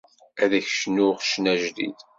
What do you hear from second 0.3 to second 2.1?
Ad ak-cnuɣ ccna ajdid.